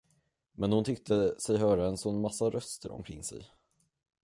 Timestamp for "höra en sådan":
1.57-2.21